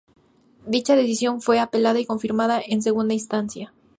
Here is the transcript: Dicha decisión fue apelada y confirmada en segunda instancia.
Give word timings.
Dicha 0.65 0.95
decisión 0.95 1.41
fue 1.41 1.59
apelada 1.59 1.99
y 1.99 2.07
confirmada 2.07 2.59
en 2.65 2.81
segunda 2.81 3.13
instancia. 3.13 3.71